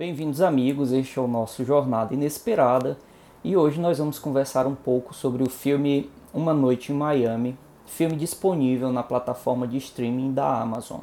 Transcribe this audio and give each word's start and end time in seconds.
Bem-vindos, 0.00 0.40
amigos. 0.40 0.92
Este 0.92 1.18
é 1.18 1.20
o 1.20 1.28
nosso 1.28 1.62
Jornada 1.62 2.14
Inesperada 2.14 2.96
e 3.44 3.54
hoje 3.54 3.78
nós 3.78 3.98
vamos 3.98 4.18
conversar 4.18 4.66
um 4.66 4.74
pouco 4.74 5.12
sobre 5.12 5.42
o 5.42 5.50
filme 5.50 6.10
Uma 6.32 6.54
Noite 6.54 6.90
em 6.90 6.94
Miami, 6.94 7.54
filme 7.84 8.16
disponível 8.16 8.90
na 8.90 9.02
plataforma 9.02 9.68
de 9.68 9.76
streaming 9.76 10.32
da 10.32 10.58
Amazon. 10.58 11.00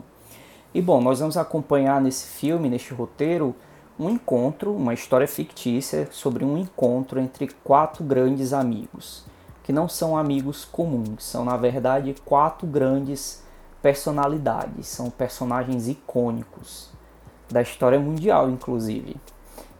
E 0.74 0.82
bom, 0.82 1.00
nós 1.00 1.20
vamos 1.20 1.38
acompanhar 1.38 2.02
nesse 2.02 2.26
filme, 2.40 2.72
neste 2.72 2.92
roteiro, 2.92 3.56
um 4.00 4.10
encontro, 4.10 4.74
uma 4.76 4.96
história 4.96 5.28
fictícia 5.28 6.08
sobre 6.10 6.44
um 6.44 6.58
encontro 6.58 7.20
entre 7.20 7.50
quatro 7.64 8.04
grandes 8.04 8.52
amigos, 8.52 9.26
que 9.62 9.72
não 9.72 9.88
são 9.88 10.18
amigos 10.18 10.66
comuns, 10.66 11.24
são 11.24 11.46
na 11.46 11.56
verdade 11.56 12.16
quatro 12.26 12.66
grandes 12.66 13.44
personalidades, 13.80 14.88
são 14.88 15.12
personagens 15.12 15.88
icônicos 15.88 16.97
da 17.50 17.62
história 17.62 18.00
mundial, 18.00 18.50
inclusive. 18.50 19.16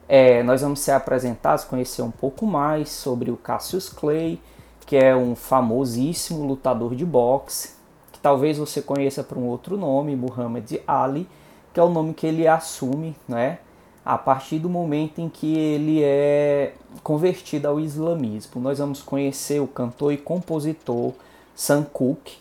É, 0.08 0.42
nós 0.42 0.62
vamos 0.62 0.80
ser 0.80 0.92
apresentados, 0.92 1.64
conhecer 1.64 2.02
um 2.02 2.10
pouco 2.10 2.46
mais 2.46 2.88
sobre 2.88 3.30
o 3.30 3.36
Cassius 3.36 3.88
Clay, 3.88 4.40
que 4.86 4.96
é 4.96 5.14
um 5.14 5.36
famosíssimo 5.36 6.46
lutador 6.46 6.94
de 6.94 7.04
boxe, 7.04 7.74
que 8.10 8.18
talvez 8.18 8.56
você 8.56 8.80
conheça 8.80 9.22
por 9.22 9.36
um 9.36 9.46
outro 9.46 9.76
nome, 9.76 10.16
Muhammad 10.16 10.72
Ali, 10.86 11.28
que 11.74 11.78
é 11.78 11.82
o 11.82 11.90
nome 11.90 12.14
que 12.14 12.26
ele 12.26 12.48
assume, 12.48 13.14
né? 13.28 13.58
A 14.02 14.16
partir 14.16 14.58
do 14.58 14.70
momento 14.70 15.20
em 15.20 15.28
que 15.28 15.58
ele 15.58 16.02
é 16.02 16.72
convertido 17.02 17.68
ao 17.68 17.78
islamismo. 17.78 18.62
Nós 18.62 18.78
vamos 18.78 19.02
conhecer 19.02 19.60
o 19.60 19.66
cantor 19.66 20.14
e 20.14 20.16
compositor 20.16 21.12
Sam 21.54 21.84
Cooke, 21.84 22.38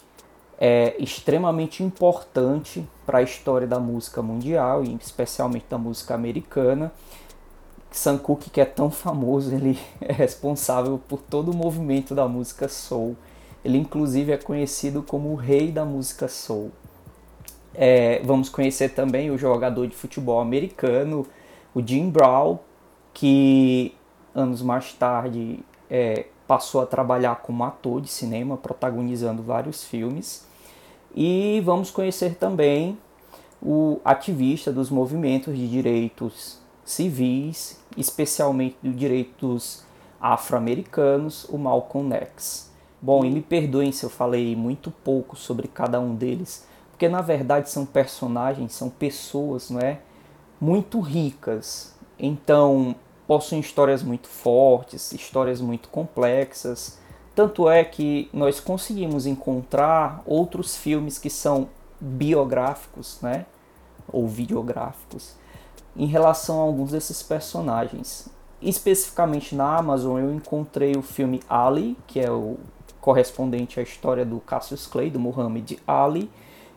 é 0.60 0.96
extremamente 1.00 1.84
importante 1.84 2.88
para 3.06 3.20
a 3.20 3.22
história 3.22 3.68
da 3.68 3.80
música 3.80 4.22
mundial 4.22 4.84
e 4.84 4.96
especialmente 4.96 5.66
da 5.70 5.78
música 5.78 6.16
americana. 6.16 6.92
Sam 7.92 8.18
Cooke, 8.18 8.50
que 8.50 8.60
é 8.60 8.66
tão 8.66 8.90
famoso, 8.90 9.54
ele 9.54 9.80
é 10.02 10.12
responsável 10.12 11.00
por 11.08 11.22
todo 11.22 11.52
o 11.52 11.56
movimento 11.56 12.16
da 12.16 12.28
música 12.28 12.68
soul. 12.68 13.16
Ele 13.64 13.78
inclusive 13.78 14.32
é 14.32 14.38
conhecido 14.38 15.04
como 15.04 15.32
o 15.32 15.36
rei 15.36 15.72
da 15.72 15.86
música 15.86 16.28
soul. 16.28 16.72
É, 17.74 18.22
vamos 18.24 18.50
conhecer 18.50 18.90
também 18.90 19.30
o 19.30 19.38
jogador 19.38 19.88
de 19.88 19.96
futebol 19.96 20.40
americano, 20.40 21.28
o 21.76 21.82
Jim 21.86 22.10
Brown, 22.10 22.58
que 23.14 23.94
anos 24.34 24.62
mais 24.62 24.94
tarde 24.94 25.60
é, 25.90 26.26
passou 26.48 26.82
a 26.82 26.86
trabalhar 26.86 27.36
como 27.38 27.64
ator 27.64 28.02
de 28.02 28.08
cinema, 28.08 28.58
protagonizando 28.58 29.44
vários 29.44 29.84
filmes. 29.84 30.48
E 31.16 31.62
vamos 31.66 31.92
conhecer 31.92 32.36
também 32.36 32.98
o 33.62 34.00
ativista 34.06 34.72
dos 34.72 34.90
movimentos 34.90 35.56
de 35.56 35.68
direitos 35.68 36.60
civis, 36.86 37.80
especialmente 37.98 38.78
dos 38.82 38.96
direitos 38.96 39.84
afro-americanos, 40.22 41.46
o 41.50 41.58
Malcolm 41.58 42.14
X. 42.16 42.72
Bom, 43.02 43.26
e 43.26 43.30
me 43.30 43.42
perdoem 43.42 43.92
se 43.92 44.04
eu 44.04 44.10
falei 44.10 44.56
muito 44.56 44.90
pouco 44.90 45.36
sobre 45.36 45.68
cada 45.68 46.00
um 46.00 46.16
deles, 46.16 46.66
porque 46.92 47.08
na 47.08 47.22
verdade 47.22 47.70
são 47.70 47.86
personagens, 47.86 48.74
são 48.74 48.90
pessoas, 48.90 49.70
não 49.70 49.80
é, 49.80 50.00
muito 50.60 51.00
ricas. 51.00 51.96
Então, 52.18 52.96
possuem 53.28 53.60
histórias 53.60 54.02
muito 54.02 54.28
fortes, 54.28 55.12
histórias 55.12 55.60
muito 55.60 55.90
complexas, 55.90 56.98
tanto 57.36 57.70
é 57.70 57.84
que 57.84 58.30
nós 58.34 58.60
conseguimos 58.60 59.28
encontrar 59.28 60.24
outros 60.26 60.76
filmes 60.76 61.20
que 61.20 61.30
são 61.30 61.70
biográficos, 62.00 63.20
né? 63.22 63.46
Ou 64.12 64.28
videográficos, 64.28 65.36
em 65.96 66.08
relação 66.08 66.60
a 66.60 66.64
alguns 66.64 66.92
desses 66.92 67.22
personagens. 67.22 68.28
Especificamente 68.60 69.54
na 69.54 69.78
Amazon 69.78 70.20
eu 70.20 70.34
encontrei 70.34 70.96
o 70.96 71.04
filme 71.04 71.42
Ali, 71.48 71.96
que 72.08 72.20
é 72.20 72.32
o 72.32 72.58
correspondente 73.00 73.80
à 73.80 73.84
história 73.84 74.26
do 74.26 74.40
Cassius 74.40 74.88
Clay, 74.88 75.12
do 75.12 75.20
Muhammad 75.20 75.74
Ali, 75.86 76.32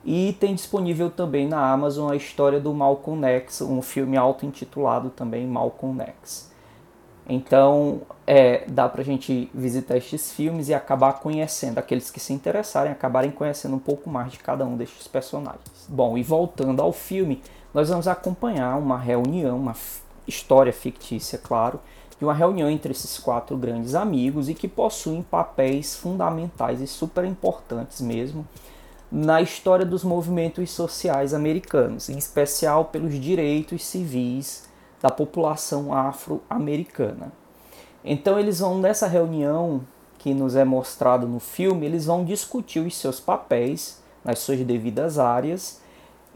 e 0.05 0.35
tem 0.41 0.55
disponível 0.55 1.11
também 1.11 1.47
na 1.47 1.71
Amazon 1.71 2.11
a 2.11 2.17
história 2.17 2.59
do 2.59 2.73
Malcolm 2.73 3.27
X, 3.27 3.61
um 3.61 3.83
filme 3.83 4.17
auto-intitulado 4.17 5.11
também 5.11 5.47
Malcolm 5.47 6.03
X. 6.03 6.51
Então, 7.29 8.01
é, 8.27 8.65
dá 8.67 8.89
pra 8.89 9.05
gente 9.05 9.49
visitar 9.55 9.97
estes 9.97 10.33
filmes 10.33 10.69
e 10.69 10.75
acabar 10.75 11.21
conhecendo, 11.21 11.79
aqueles 11.79 12.11
que 12.11 12.19
se 12.19 12.33
interessarem, 12.33 12.91
acabarem 12.91 13.31
conhecendo 13.31 13.77
um 13.77 13.79
pouco 13.79 14.11
mais 14.11 14.33
de 14.33 14.39
cada 14.39 14.65
um 14.65 14.77
destes 14.77 15.07
personagens. 15.07 15.87
Bom, 15.89 16.19
e 16.19 16.23
voltando 16.23 16.81
ao 16.83 16.93
filme, 16.93 17.41
nós 17.73 17.89
vamos 17.89 18.09
acompanhar 18.09 18.77
uma 18.79 18.99
reunião, 18.99 19.59
uma 19.59 19.77
história 20.27 20.73
fictícia, 20.73 21.39
claro, 21.39 21.79
de 22.19 22.25
uma 22.25 22.35
reunião 22.35 22.69
entre 22.69 22.91
esses 22.91 23.17
quatro 23.19 23.57
grandes 23.57 23.95
amigos 23.95 24.49
e 24.49 24.55
que 24.55 24.67
possuem 24.67 25.23
papéis 25.23 25.95
fundamentais 25.95 26.81
e 26.81 26.87
super 26.87 27.25
importantes 27.25 28.01
mesmo 28.01 28.47
na 29.11 29.43
história 29.43 29.85
dos 29.85 30.05
movimentos 30.05 30.71
sociais 30.71 31.35
americanos, 31.35 32.09
em 32.09 32.17
especial 32.17 32.87
pelos 32.87 33.19
direitos 33.19 33.85
civis 33.85 34.69
da 35.03 35.11
população 35.11 35.93
afro-americana. 35.93 37.33
Então 38.05 38.39
eles 38.39 38.61
vão 38.61 38.79
nessa 38.79 39.07
reunião 39.07 39.83
que 40.19 40.35
nos 40.35 40.55
é 40.55 40.65
mostrado 40.65 41.27
no 41.27 41.41
filme, 41.41 41.87
eles 41.87 42.07
vão 42.07 42.25
discutir 42.25 42.81
os 42.81 42.97
seus 42.97 43.19
papéis 43.19 44.03
nas 44.25 44.39
suas 44.39 44.61
devidas 44.61 45.19
áreas 45.19 45.81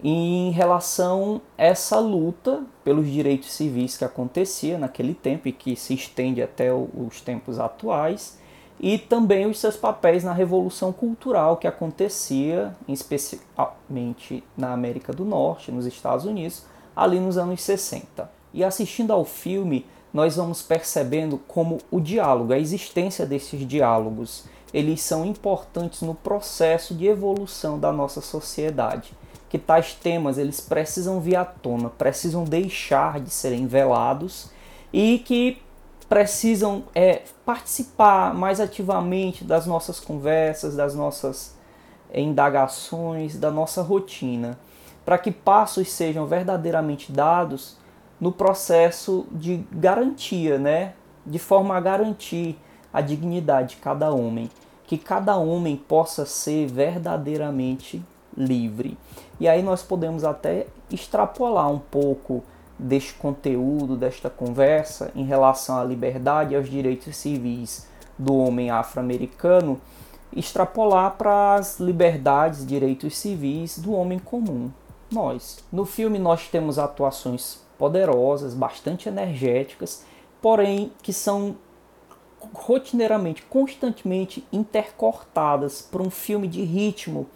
em 0.02 0.50
relação 0.50 1.40
a 1.56 1.64
essa 1.64 1.98
luta 1.98 2.62
pelos 2.82 3.06
direitos 3.06 3.52
civis 3.52 3.96
que 3.96 4.04
acontecia 4.04 4.78
naquele 4.78 5.14
tempo 5.14 5.48
e 5.48 5.52
que 5.52 5.76
se 5.76 5.94
estende 5.94 6.42
até 6.42 6.72
os 6.72 7.20
tempos 7.20 7.58
atuais, 7.58 8.38
e 8.80 8.98
também 8.98 9.46
os 9.46 9.58
seus 9.58 9.76
papéis 9.76 10.24
na 10.24 10.32
revolução 10.32 10.92
cultural 10.92 11.56
que 11.56 11.66
acontecia, 11.66 12.74
especialmente 12.88 14.42
na 14.56 14.72
América 14.72 15.12
do 15.12 15.24
Norte, 15.24 15.72
nos 15.72 15.86
Estados 15.86 16.24
Unidos, 16.24 16.64
ali 16.94 17.20
nos 17.20 17.38
anos 17.38 17.62
60. 17.62 18.30
E 18.52 18.62
assistindo 18.62 19.12
ao 19.12 19.24
filme, 19.24 19.86
nós 20.12 20.36
vamos 20.36 20.62
percebendo 20.62 21.38
como 21.48 21.78
o 21.90 22.00
diálogo, 22.00 22.52
a 22.52 22.58
existência 22.58 23.26
desses 23.26 23.66
diálogos, 23.66 24.44
eles 24.72 25.00
são 25.00 25.24
importantes 25.24 26.02
no 26.02 26.14
processo 26.14 26.94
de 26.94 27.06
evolução 27.06 27.78
da 27.78 27.92
nossa 27.92 28.20
sociedade. 28.20 29.12
Que 29.48 29.58
tais 29.58 29.94
temas 29.94 30.36
eles 30.36 30.60
precisam 30.60 31.20
vir 31.20 31.36
à 31.36 31.44
tona, 31.44 31.88
precisam 31.90 32.42
deixar 32.42 33.20
de 33.20 33.30
serem 33.30 33.68
velados 33.68 34.50
e 34.92 35.20
que 35.20 35.62
precisam 36.09 36.84
é, 36.94 37.22
participar 37.44 38.34
mais 38.34 38.60
ativamente 38.60 39.44
das 39.44 39.66
nossas 39.66 39.98
conversas, 39.98 40.76
das 40.76 40.94
nossas 40.94 41.56
indagações, 42.12 43.37
da 43.37 43.50
nossa 43.50 43.82
rotina, 43.82 44.59
para 45.04 45.19
que 45.19 45.31
passos 45.31 45.91
sejam 45.91 46.26
verdadeiramente 46.26 47.10
dados 47.10 47.76
no 48.20 48.31
processo 48.31 49.26
de 49.31 49.66
garantia, 49.72 50.59
né? 50.59 50.94
De 51.26 51.38
forma 51.38 51.76
a 51.76 51.81
garantir 51.81 52.59
a 52.93 53.00
dignidade 53.00 53.70
de 53.70 53.76
cada 53.76 54.12
homem, 54.12 54.50
que 54.87 54.97
cada 54.97 55.37
homem 55.37 55.76
possa 55.76 56.25
ser 56.25 56.66
verdadeiramente 56.66 58.04
livre. 58.37 58.97
E 59.41 59.48
aí 59.48 59.62
nós 59.62 59.82
podemos 59.82 60.25
até 60.25 60.66
extrapolar 60.91 61.70
um 61.70 61.78
pouco 61.78 62.44
deste 62.78 63.14
conteúdo, 63.14 63.96
desta 63.96 64.28
conversa 64.28 65.10
em 65.14 65.24
relação 65.24 65.78
à 65.78 65.84
liberdade 65.84 66.54
e 66.54 66.56
aos 66.56 66.68
direitos 66.68 67.16
civis 67.16 67.88
do 68.19 68.37
homem 68.37 68.70
afro-americano, 68.70 69.81
extrapolar 70.34 71.12
para 71.12 71.54
as 71.54 71.78
liberdades 71.78 72.62
e 72.62 72.66
direitos 72.66 73.16
civis 73.16 73.78
do 73.78 73.93
homem 73.93 74.19
comum, 74.19 74.70
nós. 75.10 75.58
No 75.72 75.84
filme 75.84 76.19
nós 76.19 76.49
temos 76.49 76.78
atuações 76.78 77.58
poderosas, 77.78 78.54
bastante 78.54 79.08
energéticas, 79.08 80.04
porém 80.40 80.93
que 81.02 81.12
são 81.12 81.56
rotineiramente, 82.52 83.43
constantemente 83.43 84.46
intercortadas 84.52 85.81
por 85.81 86.02
um 86.02 86.10
filme 86.10 86.46
de 86.46 86.62
ritmo 86.62 87.26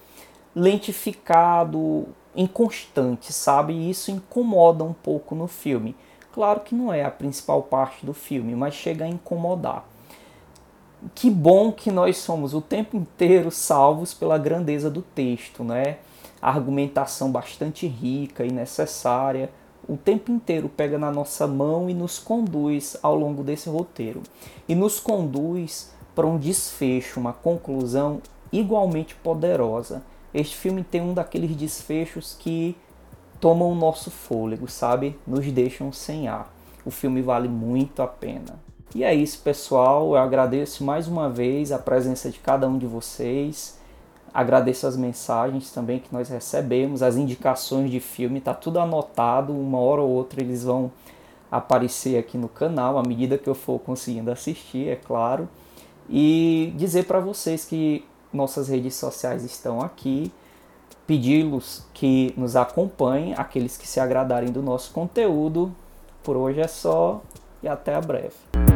lentificado, 0.55 2.09
inconstante, 2.39 3.33
sabe? 3.33 3.73
E 3.73 3.91
isso 3.91 4.13
incomoda 4.13 4.85
um 4.85 4.93
pouco 4.93 5.35
no 5.35 5.49
filme. 5.49 5.97
Claro 6.33 6.61
que 6.61 6.75
não 6.75 6.93
é 6.93 7.05
a 7.05 7.11
principal 7.11 7.63
parte 7.63 8.07
do 8.07 8.15
filme, 8.15 8.55
mas 8.55 8.75
chega 8.75 9.05
a 9.05 9.09
incomodar. 9.09 9.85
Que 11.15 11.29
bom 11.29 11.73
que 11.73 11.91
nós 11.91 12.17
somos 12.19 12.55
o 12.55 12.61
tempo 12.61 12.97
inteiro 12.97 13.51
salvos 13.51 14.15
pela 14.15 14.39
grandeza 14.39 14.89
do 14.89 15.03
texto, 15.03 15.65
né? 15.65 15.99
A 16.41 16.51
argumentação 16.51 17.33
bastante 17.33 17.87
rica 17.89 18.45
e 18.45 18.53
necessária, 18.53 19.51
o 19.89 19.97
tempo 19.97 20.31
inteiro 20.31 20.69
pega 20.69 20.99
na 20.99 21.11
nossa 21.11 21.47
mão 21.47 21.91
e 21.91 21.95
nos 21.95 22.19
conduz 22.19 22.97
ao 23.03 23.17
longo 23.17 23.43
desse 23.43 23.69
roteiro. 23.69 24.23
E 24.69 24.75
nos 24.75 25.01
conduz 25.01 25.93
para 26.15 26.27
um 26.27 26.39
desfecho, 26.39 27.19
uma 27.19 27.33
conclusão 27.33 28.21
igualmente 28.53 29.15
poderosa. 29.17 30.03
Este 30.33 30.57
filme 30.57 30.85
tem 30.85 31.01
um 31.01 31.15
daqueles 31.15 31.55
desfechos 31.57 32.37
que 32.39 32.77
tomam 33.41 33.71
o 33.71 33.75
nosso 33.75 34.11
fôlego, 34.11 34.69
sabe? 34.69 35.17
Nos 35.27 35.47
deixam 35.51 35.93
sem 35.93 36.29
ar. 36.29 36.53
O 36.85 36.91
filme 36.91 37.23
vale 37.23 37.49
muito 37.49 38.03
a 38.03 38.07
pena. 38.07 38.59
E 38.95 39.05
é 39.05 39.15
isso, 39.15 39.41
pessoal. 39.41 40.15
Eu 40.15 40.17
agradeço 40.17 40.83
mais 40.83 41.07
uma 41.07 41.29
vez 41.29 41.73
a 41.73 41.79
presença 41.79 42.31
de 42.31 42.39
cada 42.39 42.69
um 42.69 42.79
de 42.79 42.87
vocês. 42.87 43.79
Agradeço 44.33 44.87
as 44.87 44.97
mensagens 44.97 45.71
também 45.71 45.99
que 45.99 46.13
nós 46.13 46.29
recebemos, 46.29 47.03
as 47.03 47.17
indicações 47.17 47.91
de 47.91 47.99
filme, 47.99 48.41
tá 48.41 48.53
tudo 48.55 48.79
anotado, 48.79 49.53
uma 49.53 49.79
hora 49.79 50.03
ou 50.03 50.11
outra 50.11 50.41
eles 50.41 50.65
vão 50.65 50.93
aparecer 51.51 52.19
aqui 52.19 52.37
no 52.37 52.49
canal 52.49 52.99
à 52.99 53.03
medida 53.03 53.39
que 53.39 53.49
eu 53.49 53.55
for 53.55 53.79
conseguindo 53.79 54.31
assistir, 54.31 54.89
é 54.89 54.97
claro. 54.97 55.49
E 56.09 56.73
dizer 56.77 57.05
para 57.05 57.21
vocês 57.21 57.65
que 57.65 58.05
nossas 58.33 58.69
redes 58.69 58.95
sociais 58.95 59.45
estão 59.45 59.81
aqui, 59.81 60.33
pedi-los 61.07 61.85
que 61.95 62.35
nos 62.37 62.57
acompanhem, 62.57 63.35
aqueles 63.37 63.77
que 63.77 63.87
se 63.87 63.99
agradarem 63.99 64.51
do 64.51 64.63
nosso 64.63 64.93
conteúdo. 64.93 65.75
Por 66.23 66.37
hoje 66.37 66.61
é 66.61 66.69
só 66.69 67.23
e 67.63 67.69
até 67.69 67.95
a 67.95 68.01
breve. 68.01 68.68